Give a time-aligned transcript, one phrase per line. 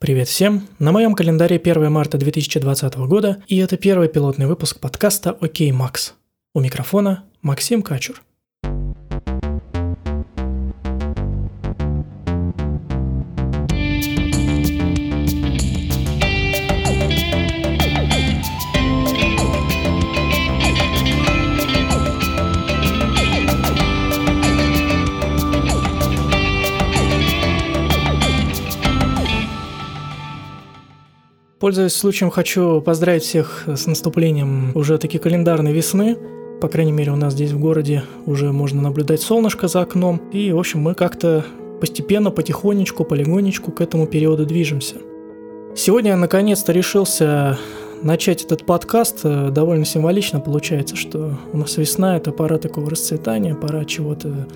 [0.00, 0.66] Привет всем!
[0.78, 6.14] На моем календаре 1 марта 2020 года, и это первый пилотный выпуск подкаста «Окей, Макс».
[6.54, 8.22] У микрофона Максим Качур.
[31.70, 36.16] Пользуясь случаем, хочу поздравить всех с наступлением уже таки календарной весны.
[36.60, 40.20] По крайней мере, у нас здесь в городе уже можно наблюдать солнышко за окном.
[40.32, 41.44] И, в общем, мы как-то
[41.80, 44.96] постепенно, потихонечку, полигонечку к этому периоду движемся.
[45.76, 47.56] Сегодня я наконец-то решился
[48.02, 49.22] начать этот подкаст.
[49.22, 54.48] Довольно символично получается, что у нас весна– это пора такого расцветания, пора чего-то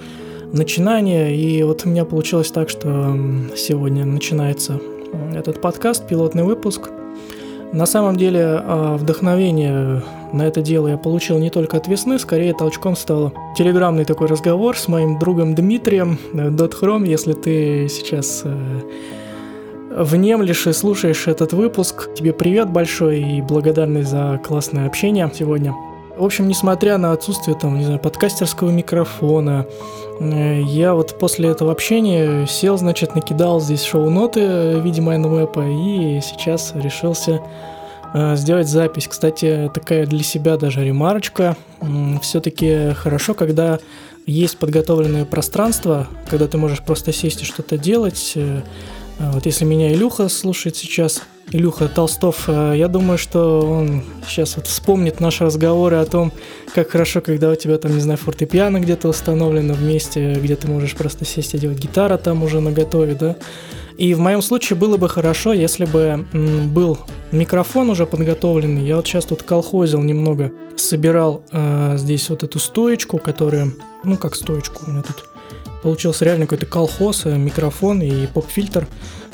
[0.53, 1.33] начинания.
[1.33, 3.17] И вот у меня получилось так, что
[3.57, 4.81] сегодня начинается
[5.33, 6.91] этот подкаст, пилотный выпуск.
[7.75, 10.01] На самом деле а, вдохновение
[10.33, 14.79] на это дело я получил не только от весны, скорее толчком стал телеграммный такой разговор
[14.79, 18.81] с моим другом Дмитрием, Дотхром, если ты сейчас э,
[19.91, 22.11] внемлешь и слушаешь этот выпуск.
[22.15, 25.75] Тебе привет большой и благодарность за классное общение сегодня.
[26.17, 29.67] В общем, несмотря на отсутствие там, не знаю, подкастерского микрофона,
[30.21, 36.21] э, я вот после этого общения сел, значит, накидал здесь шоу-ноты в виде майнвэпа и
[36.21, 37.74] сейчас решился э,
[38.35, 39.09] сделать запись.
[39.09, 41.57] Кстати, такая для себя даже ремарочка.
[42.23, 43.81] Все-таки хорошо, когда
[44.27, 48.33] есть подготовленное пространство, когда ты можешь просто сесть и что-то делать.
[48.37, 48.63] Э,
[49.19, 54.67] вот если меня Илюха слушает сейчас, Илюха Толстов, э, я думаю, что он сейчас вот
[54.67, 56.33] вспомнит наши разговоры о том,
[56.75, 60.95] как хорошо, когда у тебя там, не знаю, фортепиано где-то установлено вместе, где ты можешь
[60.95, 63.37] просто сесть и делать гитара там уже на готове, да.
[63.97, 66.25] И в моем случае было бы хорошо, если бы
[66.73, 66.99] был
[67.31, 68.87] микрофон уже подготовленный.
[68.87, 73.71] Я вот сейчас тут колхозил немного, собирал э, здесь вот эту стоечку, которая,
[74.03, 75.29] ну как стоечку, у меня тут
[75.83, 78.87] получился реально какой-то колхоз, э, микрофон и поп-фильтр.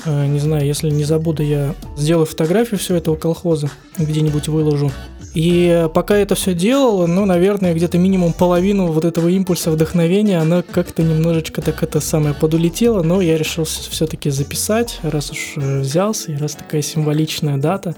[0.04, 4.90] Э, не знаю, если не забуду, я сделаю фотографию всего этого колхоза, где-нибудь выложу.
[5.34, 10.62] И пока это все делал, ну, наверное, где-то минимум половину вот этого импульса вдохновения, она
[10.62, 16.32] как-то немножечко так это самое подулетела, но я решил все-таки записать, раз уж э, взялся,
[16.32, 17.94] и раз такая символичная дата.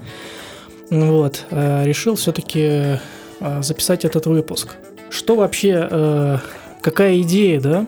[0.89, 2.99] Вот, решил все-таки
[3.61, 4.75] записать этот выпуск.
[5.09, 6.39] Что вообще,
[6.81, 7.87] какая идея, да?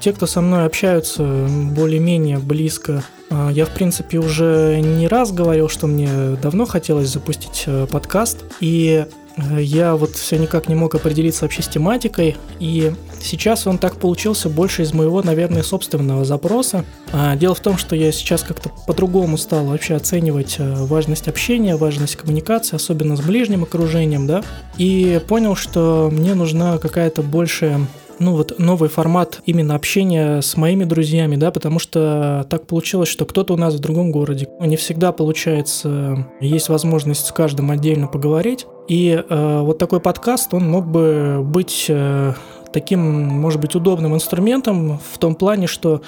[0.00, 3.04] Те, кто со мной общаются более-менее близко,
[3.50, 9.06] я, в принципе, уже не раз говорил, что мне давно хотелось запустить э, подкаст, и
[9.36, 13.96] э, я вот все никак не мог определиться вообще с тематикой, и сейчас он так
[13.96, 16.84] получился больше из моего, наверное, собственного запроса.
[17.12, 21.76] А, дело в том, что я сейчас как-то по-другому стал вообще оценивать э, важность общения,
[21.76, 24.42] важность коммуникации, особенно с ближним окружением, да,
[24.76, 27.80] и понял, что мне нужна какая-то большая
[28.22, 33.26] ну вот новый формат именно общения с моими друзьями, да, потому что так получилось, что
[33.26, 34.48] кто-то у нас в другом городе.
[34.60, 38.66] Не всегда получается, есть возможность с каждым отдельно поговорить.
[38.88, 42.34] И э, вот такой подкаст, он мог бы быть э,
[42.72, 46.02] таким, может быть, удобным инструментом в том плане, что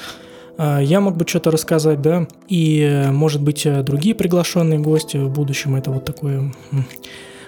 [0.56, 5.76] э, я мог бы что-то рассказать, да, и, может быть, другие приглашенные гости в будущем,
[5.76, 6.52] это вот такое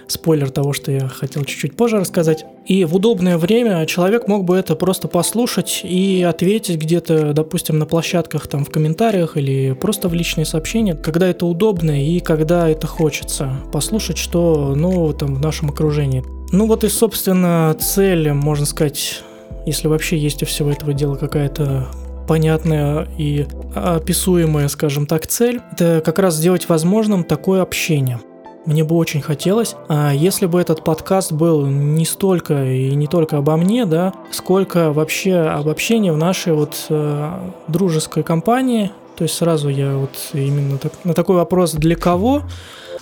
[0.07, 2.45] спойлер того, что я хотел чуть-чуть позже рассказать.
[2.65, 7.85] И в удобное время человек мог бы это просто послушать и ответить где-то, допустим, на
[7.85, 12.87] площадках там в комментариях или просто в личные сообщения, когда это удобно и когда это
[12.87, 13.57] хочется.
[13.71, 16.23] Послушать, что нового там в нашем окружении.
[16.51, 19.21] Ну вот и, собственно, цель, можно сказать,
[19.65, 21.87] если вообще есть у всего этого дела какая-то
[22.27, 28.19] понятная и описуемая, скажем так, цель, это как раз сделать возможным такое общение.
[28.67, 33.37] Мне бы очень хотелось, а если бы этот подкаст был не столько и не только
[33.37, 37.31] обо мне, да, сколько вообще об общении в нашей вот э,
[37.69, 38.91] дружеской компании.
[39.15, 42.43] То есть сразу я вот именно так, на такой вопрос «для кого?»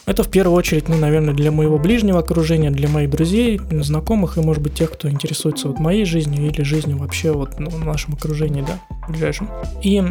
[0.06, 4.42] Это в первую очередь, ну, наверное, для моего ближнего окружения, для моих друзей, знакомых и,
[4.42, 8.14] может быть, тех, кто интересуется вот моей жизнью или жизнью вообще вот ну, в нашем
[8.14, 8.80] окружении, да,
[9.10, 9.50] ближайшем.
[9.82, 10.04] И,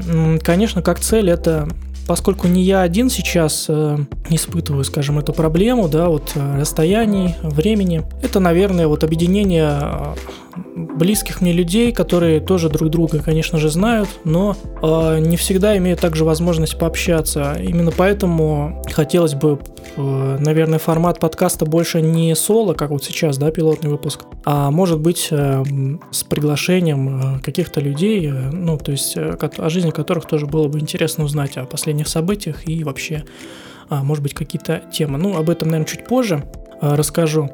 [0.42, 1.68] конечно, как цель это
[2.06, 3.98] поскольку не я один сейчас э,
[4.30, 10.14] испытываю, скажем, эту проблему, да, вот э, расстояний, времени, это, наверное, вот объединение э,
[10.56, 16.00] близких мне людей, которые тоже друг друга, конечно же, знают, но э, не всегда имеют
[16.00, 17.56] также возможность пообщаться.
[17.60, 19.58] Именно поэтому хотелось бы,
[19.96, 25.00] э, наверное, формат подкаста больше не соло, как вот сейчас, да, пилотный выпуск, а может
[25.00, 25.62] быть э,
[26.10, 30.68] с приглашением э, каких-то людей, э, ну, то есть э, о жизни которых тоже было
[30.68, 33.24] бы интересно узнать о последних событиях и вообще,
[33.90, 35.18] э, может быть, какие-то темы.
[35.18, 36.44] Ну, об этом, наверное, чуть позже
[36.80, 37.50] э, расскажу.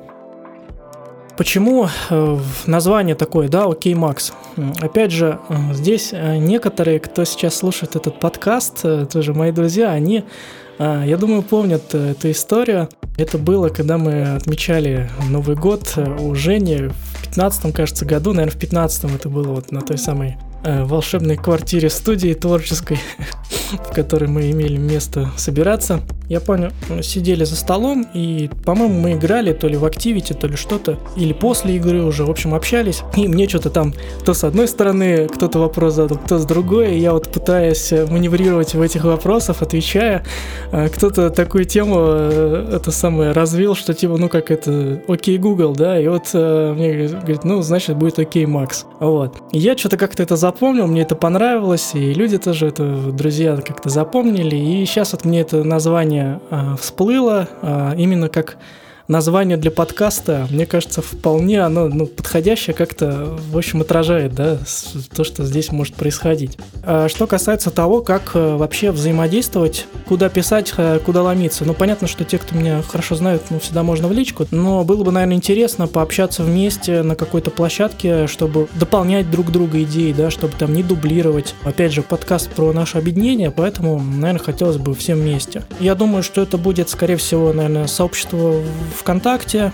[1.41, 4.35] Почему э, название такое, да, окей, Макс?
[4.83, 10.25] Опять же, э, здесь э, некоторые, кто сейчас слушает этот подкаст, тоже мои друзья, они,
[10.79, 12.91] я думаю, помнят эту историю.
[13.17, 18.61] Это было, когда мы отмечали Новый год у Жени в 15 кажется, году, наверное, в
[18.61, 22.99] 15 это было вот на той самой волшебной квартире студии творческой,
[23.73, 26.01] в которой мы имели место собираться.
[26.29, 26.71] Я помню,
[27.03, 31.33] сидели за столом, и, по-моему, мы играли то ли в Activity, то ли что-то, или
[31.33, 33.03] после игры уже, в общем, общались.
[33.17, 33.95] И мне что-то там
[34.25, 38.75] то с одной стороны кто-то вопрос задал, кто с другой, и я вот пытаясь маневрировать
[38.75, 40.25] в этих вопросах, отвечая,
[40.73, 45.75] э, кто-то такую тему, э, это самое, развил, что типа, ну как это, окей, Google,
[45.75, 48.87] да, и вот э, мне говорит, ну, значит, будет окей, Макс.
[49.01, 49.37] Вот.
[49.53, 53.89] И я что-то как-то это запомнил, мне это понравилось, и люди тоже это, друзья, как-то
[53.89, 58.57] запомнили, и сейчас вот мне это название э, всплыло э, именно как
[59.11, 64.59] название для подкаста, мне кажется, вполне оно ну, подходящее как-то, в общем, отражает да,
[65.15, 66.57] то, что здесь может происходить.
[66.83, 71.65] А что касается того, как э, вообще взаимодействовать, куда писать, э, куда ломиться.
[71.65, 75.03] Ну, понятно, что те, кто меня хорошо знают, ну, всегда можно в личку, но было
[75.03, 80.55] бы, наверное, интересно пообщаться вместе на какой-то площадке, чтобы дополнять друг друга идеи, да, чтобы
[80.57, 81.55] там не дублировать.
[81.65, 85.65] Опять же, подкаст про наше объединение, поэтому, наверное, хотелось бы всем вместе.
[85.81, 88.55] Я думаю, что это будет, скорее всего, наверное, сообщество
[89.01, 89.73] ВКонтакте.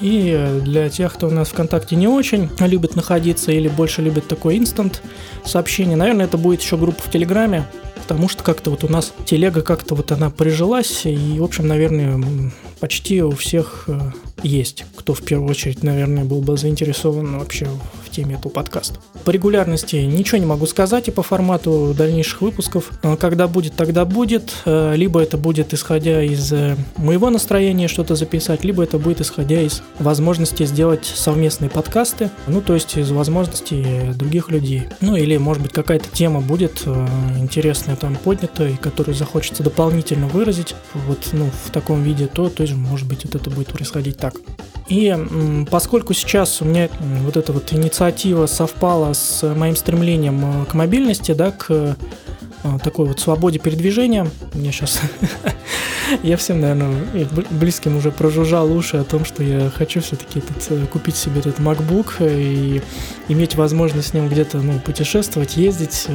[0.00, 4.58] И для тех, кто у нас ВКонтакте не очень любит находиться или больше любит такой
[4.58, 5.02] инстант
[5.44, 7.66] сообщение, наверное, это будет еще группа в Телеграме,
[8.02, 12.50] потому что как-то вот у нас телега как-то вот она прижилась, и, в общем, наверное,
[12.80, 13.98] почти у всех э,
[14.42, 17.68] есть, кто в первую очередь, наверное, был бы заинтересован вообще
[18.12, 19.00] теме этого подкаста.
[19.24, 22.90] По регулярности ничего не могу сказать и по формату дальнейших выпусков.
[23.02, 24.52] Э, когда будет, тогда будет.
[24.64, 29.60] Э, либо это будет исходя из э, моего настроения что-то записать, либо это будет исходя
[29.60, 34.84] из возможности сделать совместные подкасты, ну то есть из возможностей других людей.
[35.00, 36.86] Ну или может быть какая-то тема будет
[37.38, 40.74] интересная там поднята, и которую захочется дополнительно выразить
[41.06, 44.34] вот ну в таком виде, то, то есть может быть вот это будет происходить так.
[44.92, 45.16] И
[45.70, 46.90] поскольку сейчас у меня
[47.24, 51.94] вот эта вот инициатива совпала с моим стремлением э, к мобильности, да, к э,
[52.84, 55.00] такой вот свободе передвижения, мне сейчас,
[56.22, 56.94] я всем, наверное,
[57.52, 62.16] близким уже прожужжал уши о том, что я хочу все-таки э, купить себе этот MacBook
[62.20, 62.82] и
[63.28, 66.06] иметь возможность с ним где-то ну, путешествовать, ездить,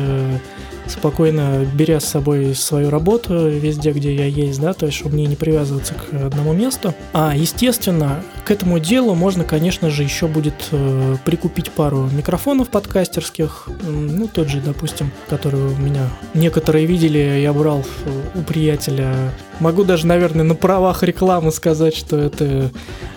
[0.85, 5.25] спокойно беря с собой свою работу везде, где я есть, да, то есть, чтобы мне
[5.25, 6.93] не привязываться к одному месту.
[7.11, 13.67] А, естественно, к этому делу можно, конечно же, еще будет э, прикупить пару микрофонов подкастерских,
[13.83, 17.83] ну, тот же, допустим, который у меня некоторые видели, я брал
[18.35, 19.33] у приятеля.
[19.59, 22.71] Могу даже, наверное, на правах рекламы сказать, что это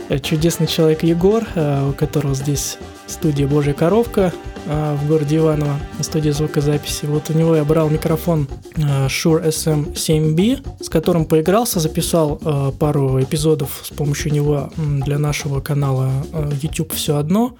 [0.08, 4.32] э, чудесный человек Егор, э, у которого здесь студия «Божья коровка»,
[4.66, 7.06] в городе Иваново на студии звукозаписи.
[7.06, 13.22] Вот у него я брал микрофон а, Shure SM7B, с которым поигрался, записал а, пару
[13.22, 16.10] эпизодов с помощью него для нашего канала
[16.62, 17.56] YouTube «Все одно»,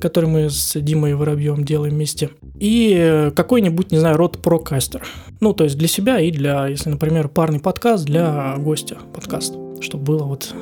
[0.00, 2.30] который мы с Димой Воробьем делаем вместе.
[2.58, 5.06] И какой-нибудь, не знаю, род прокастер.
[5.40, 10.04] Ну, то есть для себя и для, если, например, парный подкаст, для гостя подкаст чтобы
[10.04, 10.54] было вот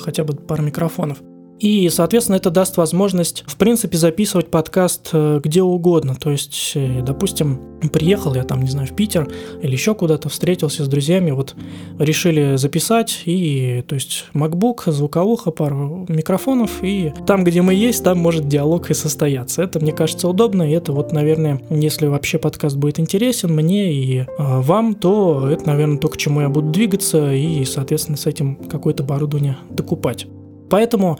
[0.00, 1.18] хотя бы пара микрофонов.
[1.58, 6.14] И, соответственно, это даст возможность, в принципе, записывать подкаст э, где угодно.
[6.14, 7.60] То есть, э, допустим,
[7.92, 9.28] приехал я там, не знаю, в Питер
[9.62, 11.54] или еще куда-то, встретился с друзьями, вот
[11.98, 18.18] решили записать, и, то есть, MacBook, звуковуха, пару микрофонов, и там, где мы есть, там
[18.18, 19.62] может диалог и состояться.
[19.62, 24.18] Это, мне кажется, удобно, и это вот, наверное, если вообще подкаст будет интересен мне и
[24.20, 28.56] э, вам, то это, наверное, то, к чему я буду двигаться, и, соответственно, с этим
[28.56, 30.26] какое-то оборудование докупать.
[30.68, 31.18] Поэтому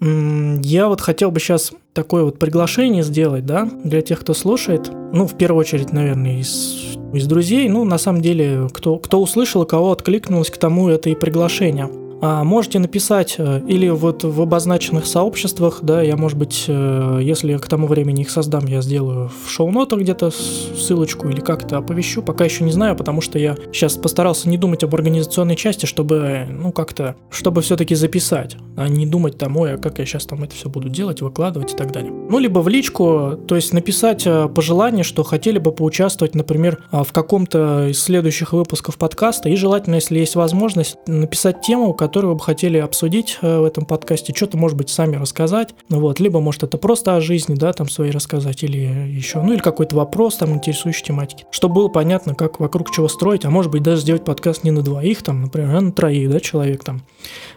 [0.00, 4.90] я вот хотел бы сейчас такое вот приглашение сделать, да, для тех, кто слушает.
[5.12, 7.68] Ну, в первую очередь, наверное, из, из друзей.
[7.68, 11.88] Ну, на самом деле, кто, кто услышал, кого откликнулось к тому это и приглашение.
[12.20, 17.56] А можете написать э, или вот в обозначенных сообществах, да, я, может быть, э, если
[17.58, 22.44] к тому времени их создам, я сделаю в шоу-нотах где-то ссылочку или как-то оповещу, пока
[22.44, 26.72] еще не знаю, потому что я сейчас постарался не думать об организационной части, чтобы, ну,
[26.72, 30.54] как-то, чтобы все-таки записать, а не думать там, ой, а как я сейчас там это
[30.54, 32.12] все буду делать, выкладывать и так далее.
[32.12, 37.12] Ну, либо в личку, то есть написать э, пожелание, что хотели бы поучаствовать, например, в
[37.12, 42.42] каком-то из следующих выпусков подкаста, и желательно, если есть возможность, написать тему, которые вы бы
[42.42, 46.62] хотели обсудить э, в этом подкасте, что-то, может быть, сами рассказать, ну вот, либо, может,
[46.62, 50.54] это просто о жизни, да, там свои рассказать, или еще, ну, или какой-то вопрос, там,
[50.54, 54.62] интересующий тематики, чтобы было понятно, как вокруг чего строить, а может быть, даже сделать подкаст
[54.62, 57.02] не на двоих, там, например, а на троих, да, человек там,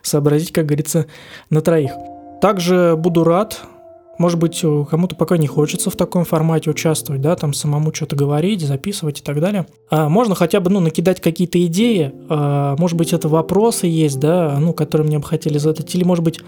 [0.01, 1.06] сообразить, как говорится,
[1.51, 1.91] на троих.
[2.41, 3.62] Также буду рад,
[4.19, 8.61] может быть, кому-то пока не хочется в таком формате участвовать, да, там самому что-то говорить,
[8.61, 9.65] записывать и так далее.
[9.89, 14.57] А можно хотя бы, ну, накидать какие-то идеи, а, может быть, это вопросы есть, да,
[14.59, 16.41] ну, которые мне бы хотели задать, или, может быть,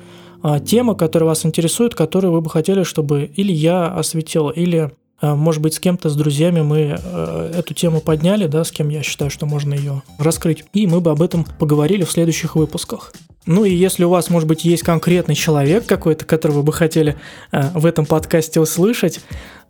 [0.43, 5.35] а, тема, которая вас интересует, которую вы бы хотели, чтобы или я осветил, или а,
[5.35, 9.03] может быть, с кем-то, с друзьями мы э, эту тему подняли, да, с кем я
[9.03, 10.65] считаю, что можно ее раскрыть.
[10.73, 13.13] И мы бы об этом поговорили в следующих выпусках.
[13.48, 17.17] Ну и если у вас, может быть, есть конкретный человек какой-то, которого вы хотели
[17.51, 19.19] э, в этом подкасте услышать,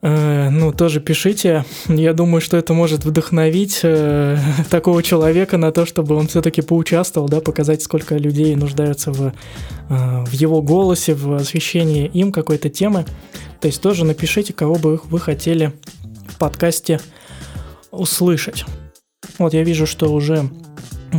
[0.01, 1.63] э, ну, тоже пишите.
[1.87, 4.37] Я думаю, что это может вдохновить э,
[4.69, 9.33] такого человека на то, чтобы он все-таки поучаствовал, да, показать, сколько людей нуждаются в, э,
[9.87, 13.05] в его голосе, в освещении им какой-то темы.
[13.61, 15.71] То есть тоже напишите, кого бы вы хотели
[16.27, 16.99] в подкасте
[17.91, 18.65] услышать.
[19.37, 20.49] Вот я вижу, что уже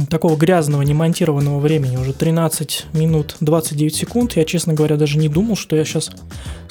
[0.08, 4.32] такого грязного, немонтированного времени уже 13 минут 29 секунд.
[4.37, 6.11] Я, честно говоря, даже не думал, что я сейчас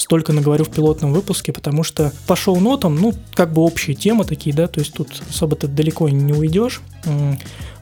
[0.01, 4.55] столько наговорю в пилотном выпуске, потому что по шоу-нотам, ну, как бы общие темы такие,
[4.55, 6.81] да, то есть тут особо ты далеко не уйдешь.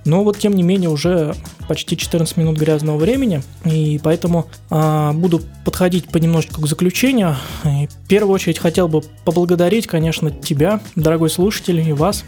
[0.05, 1.35] Но вот, тем не менее, уже
[1.67, 7.35] почти 14 минут грязного времени, и поэтому а, буду подходить понемножечку к заключению.
[7.65, 12.23] И в первую очередь хотел бы поблагодарить, конечно, тебя, дорогой слушатель, и вас,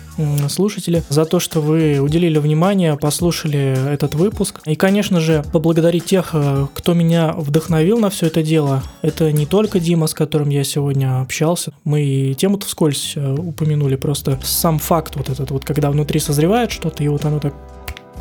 [0.49, 4.59] слушатели, за то, что вы уделили внимание, послушали этот выпуск.
[4.65, 8.83] И, конечно же, поблагодарить тех, э, кто меня вдохновил на все это дело.
[9.01, 11.73] Это не только Дима, с которым я сегодня общался.
[11.83, 17.03] Мы тему-то вскользь э, упомянули, просто сам факт вот этот вот, когда внутри созревает что-то,
[17.03, 17.53] и вот оно так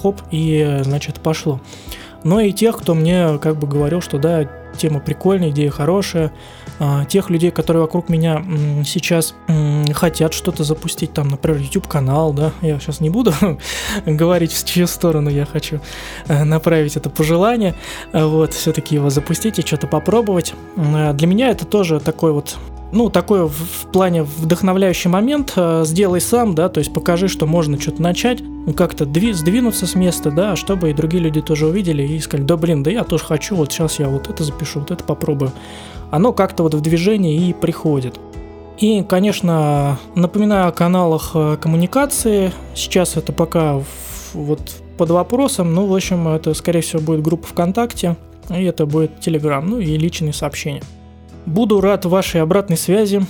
[0.01, 1.61] хоп, и, значит, пошло.
[2.25, 6.33] Но и тех, кто мне как бы говорил, что да, тема прикольная, идея хорошая.
[6.79, 8.43] А, тех людей, которые вокруг меня
[8.87, 9.35] сейчас
[9.93, 13.35] хотят что-то запустить, там, например, YouTube-канал, да, я сейчас не буду
[14.07, 15.81] говорить, в чью сторону я хочу
[16.29, 17.75] э, направить это пожелание,
[18.13, 20.55] вот, все-таки его запустить и что-то попробовать.
[20.77, 22.57] Для меня это тоже такой вот
[22.93, 27.47] ну, такой в, в плане вдохновляющий момент, э, сделай сам, да, то есть покажи, что
[27.47, 31.67] можно что-то начать, ну, как-то дви, сдвинуться с места, да, чтобы и другие люди тоже
[31.67, 34.81] увидели и сказали, да блин, да я тоже хочу, вот сейчас я вот это запишу,
[34.81, 35.53] вот это попробую.
[36.11, 38.19] Оно как-то вот в движении и приходит.
[38.79, 42.51] И, конечно, напоминаю о каналах э, коммуникации.
[42.75, 43.83] Сейчас это пока
[44.33, 44.61] вот
[44.97, 45.75] под вопросом.
[45.75, 48.17] Ну, в общем, это, скорее всего, будет группа ВКонтакте.
[48.49, 50.83] И это будет Телеграм, ну и личные сообщения.
[51.47, 53.23] Буду рад вашей обратной связи.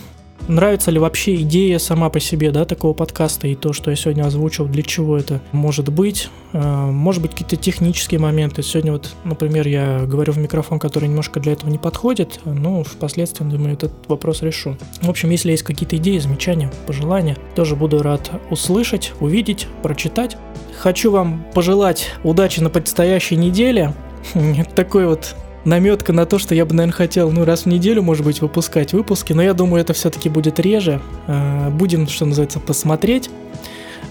[0.49, 4.25] Нравится ли вообще идея сама по себе, да, такого подкаста и то, что я сегодня
[4.25, 6.29] озвучил, для чего это может быть?
[6.53, 8.63] Э, может быть, какие-то технические моменты.
[8.63, 13.45] Сегодня вот, например, я говорю в микрофон, который немножко для этого не подходит, но впоследствии,
[13.45, 14.77] думаю, этот вопрос решу.
[15.03, 20.37] В общем, если есть какие-то идеи, замечания, пожелания, тоже буду рад услышать, увидеть, прочитать.
[20.77, 23.95] Хочу вам пожелать удачи на предстоящей неделе.
[24.75, 28.25] Такой вот наметка на то, что я бы, наверное, хотел, ну, раз в неделю, может
[28.25, 31.01] быть, выпускать выпуски, но я думаю, это все-таки будет реже.
[31.27, 33.31] А, будем, что называется, посмотреть.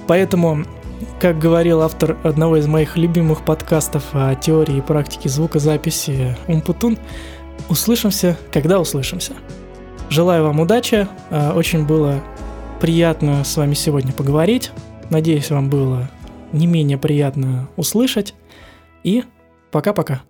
[0.07, 0.65] Поэтому,
[1.19, 6.97] как говорил автор одного из моих любимых подкастов о теории и практике звукозаписи Умпутун,
[7.69, 9.33] услышимся, когда услышимся.
[10.09, 12.23] Желаю вам удачи, а, очень было
[12.79, 14.71] приятно с вами сегодня поговорить.
[15.09, 16.09] Надеюсь, вам было
[16.51, 18.33] не менее приятно услышать.
[19.03, 19.23] И
[19.71, 20.21] пока-пока.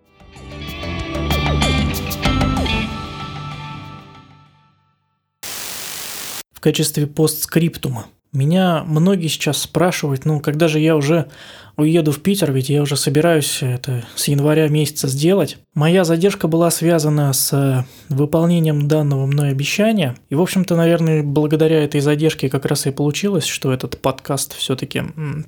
[6.60, 8.08] В качестве постскриптума.
[8.34, 11.30] Меня многие сейчас спрашивают, ну, когда же я уже
[11.78, 15.58] уеду в Питер, ведь я уже собираюсь это с января месяца сделать.
[15.74, 20.18] Моя задержка была связана с выполнением данного мной обещания.
[20.30, 25.04] И, в общем-то, наверное, благодаря этой задержке как раз и получилось, что этот подкаст все-таки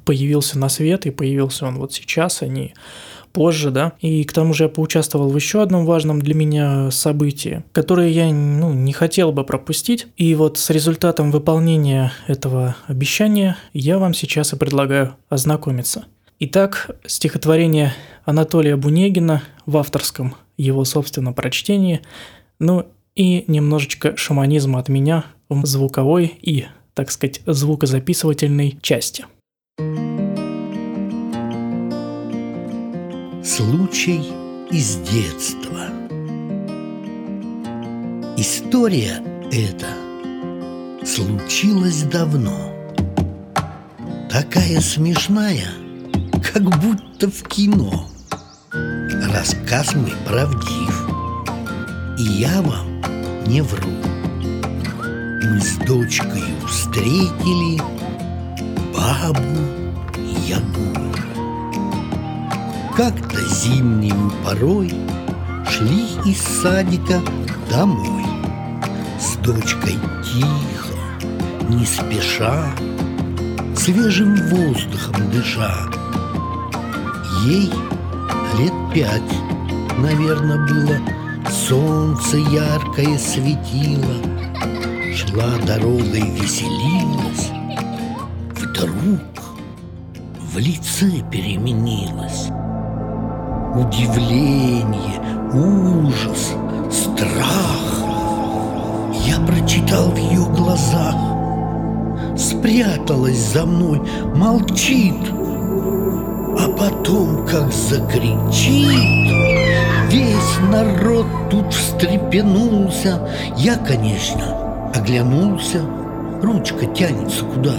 [0.06, 2.74] появился на свет, и появился он вот сейчас, а не
[3.32, 3.94] позже, да.
[4.00, 8.32] И к тому же я поучаствовал в еще одном важном для меня событии, которое я
[8.32, 10.08] ну, не хотел бы пропустить.
[10.18, 16.06] И вот с результатом выполнения этого обещания я вам сейчас и предлагаю ознакомиться.
[16.40, 17.94] Итак, стихотворение
[18.26, 22.02] Анатолия Бунегина в авторском его собственном прочтении,
[22.60, 29.26] ну и немножечко шаманизма от меня в звуковой и, так сказать, звукозаписывательной части.
[33.44, 34.32] Случай
[34.70, 35.88] из детства.
[38.38, 39.88] История эта
[41.04, 42.72] случилась давно.
[44.30, 45.70] Такая смешная,
[46.54, 48.08] как будто в кино.
[49.34, 51.10] Рассказ мой правдив,
[52.20, 53.02] и я вам
[53.48, 53.90] не вру.
[55.44, 57.82] Мы с дочкой встретили
[58.94, 59.81] бабу
[63.02, 64.94] Как-то зимнюю порой
[65.68, 67.20] Шли из садика
[67.68, 68.24] домой.
[69.20, 70.94] С дочкой тихо,
[71.68, 72.72] не спеша
[73.76, 75.74] Свежим воздухом дыша.
[77.44, 77.74] Ей
[78.60, 79.34] лет пять,
[79.98, 81.00] наверное, было.
[81.50, 84.22] Солнце яркое светило
[85.16, 87.50] Шла дорогой, веселилась.
[88.56, 89.22] Вдруг
[90.54, 92.52] в лице переменилась
[93.74, 95.22] Удивление,
[95.54, 96.54] ужас,
[96.92, 98.04] страх.
[99.26, 101.16] Я прочитал в ее глазах.
[102.38, 104.02] Спряталась за мной,
[104.36, 105.16] молчит.
[106.60, 109.32] А потом как закричит
[110.10, 113.26] Весь народ тут встрепенулся.
[113.56, 115.80] Я, конечно, оглянулся.
[116.42, 117.76] Ручка тянется куда?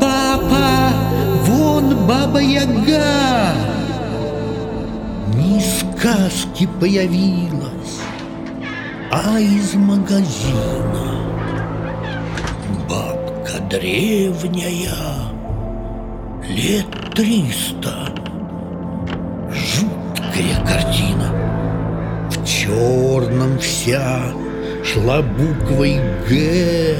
[0.00, 0.88] Папа,
[1.44, 3.73] вон баба Яга
[6.04, 8.00] сказки появилась,
[9.10, 11.24] а из магазина
[12.86, 14.92] Бабка древняя,
[16.46, 18.12] лет триста.
[19.50, 21.32] Жуткая картина.
[22.30, 24.24] В черном вся
[24.84, 26.96] шла буквой «Г»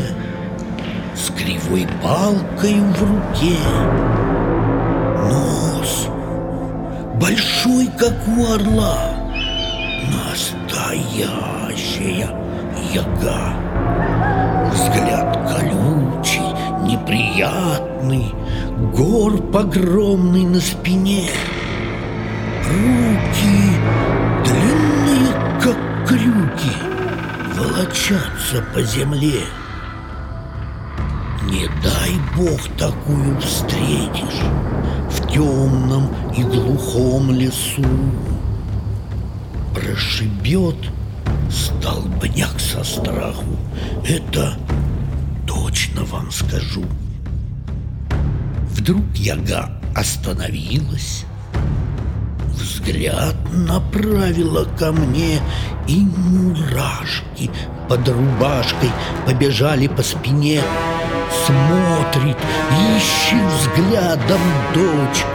[1.15, 3.59] С кривой палкой в руке.
[5.31, 6.09] Нос
[7.21, 7.54] большой,
[7.99, 9.15] как у орла.
[10.13, 12.29] Настоящая
[12.93, 13.57] яга.
[14.71, 16.53] Взгляд колючий,
[16.83, 18.35] неприятный.
[18.95, 21.31] Горб огромный на спине.
[22.69, 23.73] Руки
[24.45, 26.77] длинные, как крюки
[27.57, 29.41] Волочатся по земле.
[31.45, 34.43] Не дай бог такую встретишь
[35.35, 37.83] темном и глухом лесу.
[39.75, 40.77] Прошибет
[41.51, 43.59] столбняк со страху.
[44.09, 44.57] Это
[45.47, 46.85] точно вам скажу.
[48.71, 51.25] Вдруг яга остановилась
[52.53, 55.41] Взгляд направила ко мне
[55.87, 57.51] И мурашки
[57.89, 58.91] под рубашкой
[59.27, 60.61] побежали по спине
[61.47, 62.37] смотрит,
[62.97, 64.41] ищет взглядом
[64.73, 65.29] дочку.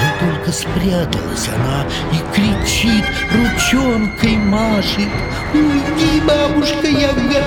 [0.00, 5.08] Да только спряталась она и кричит, ручонкой машет.
[5.52, 7.44] Уйди, бабушка Яга!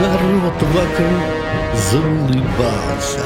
[0.00, 1.22] Народ вокруг
[1.90, 3.24] заулыбался.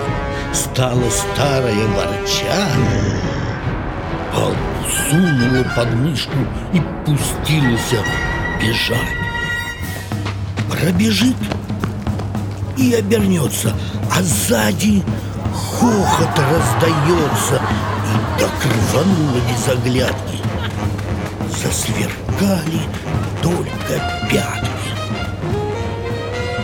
[0.53, 2.67] Стала старая ворча,
[4.35, 4.71] палку
[5.09, 6.39] сунула под мышку
[6.73, 7.95] и пустилась
[8.61, 8.99] бежать.
[10.71, 11.37] Пробежит
[12.81, 13.75] и обернется,
[14.11, 15.03] а сзади
[15.53, 17.61] хохот раздается,
[18.07, 20.39] и так рвануло без оглядки.
[21.63, 22.81] Засверкали
[23.43, 24.71] только пятки.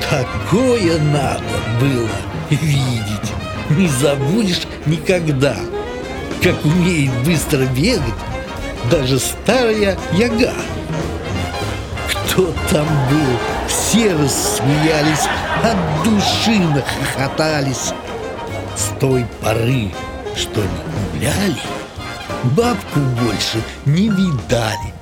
[0.08, 1.42] Такое надо
[1.80, 2.08] было
[2.48, 3.32] видеть,
[3.70, 5.56] не забудешь никогда,
[6.42, 8.14] как умеет быстро бегать
[8.90, 10.52] даже старая яга.
[12.08, 13.55] Кто там был?
[13.68, 15.28] Все рассмеялись,
[15.62, 17.92] от души нахохотались.
[18.76, 19.92] С той поры,
[20.36, 21.62] что не гуляли,
[22.44, 24.95] бабку больше не видали.